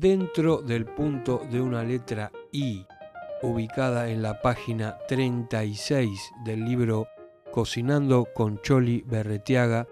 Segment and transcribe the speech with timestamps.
[0.00, 2.86] dentro del punto de una letra I,
[3.42, 7.06] ubicada en la página 36 del libro
[7.52, 9.86] Cocinando con Choli Berretiaga,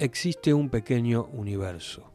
[0.00, 2.12] existe un pequeño universo.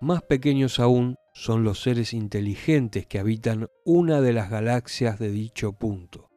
[0.00, 5.74] Más pequeños aún son los seres inteligentes que habitan una de las galaxias de dicho
[5.74, 6.30] punto.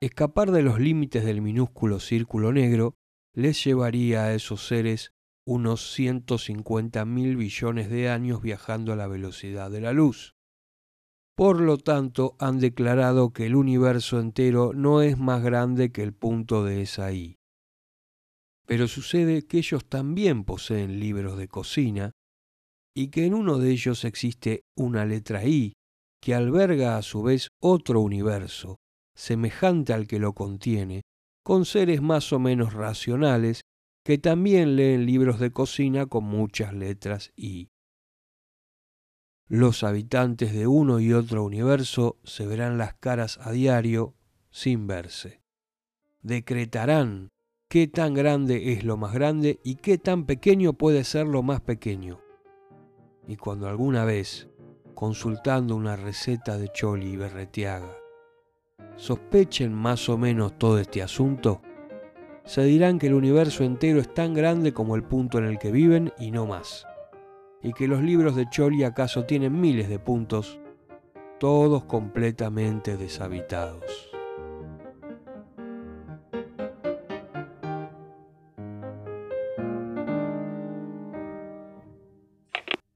[0.00, 2.94] Escapar de los límites del minúsculo círculo negro
[3.34, 5.12] les llevaría a esos seres
[5.48, 10.34] unos 150 mil billones de años viajando a la velocidad de la luz.
[11.34, 16.12] Por lo tanto, han declarado que el universo entero no es más grande que el
[16.12, 17.36] punto de esa I.
[18.66, 22.12] Pero sucede que ellos también poseen libros de cocina
[22.94, 25.72] y que en uno de ellos existe una letra I
[26.20, 28.76] que alberga a su vez otro universo,
[29.16, 31.00] semejante al que lo contiene,
[31.42, 33.62] con seres más o menos racionales
[34.08, 37.68] que también leen libros de cocina con muchas letras I.
[39.48, 44.14] Los habitantes de uno y otro universo se verán las caras a diario
[44.50, 45.42] sin verse.
[46.22, 47.28] Decretarán
[47.68, 51.60] qué tan grande es lo más grande y qué tan pequeño puede ser lo más
[51.60, 52.18] pequeño.
[53.26, 54.48] Y cuando alguna vez,
[54.94, 57.94] consultando una receta de Choli y Berretiaga,
[58.96, 61.60] sospechen más o menos todo este asunto,
[62.48, 65.70] se dirán que el universo entero es tan grande como el punto en el que
[65.70, 66.86] viven y no más,
[67.62, 70.58] y que los libros de Choli acaso tienen miles de puntos,
[71.38, 74.07] todos completamente deshabitados.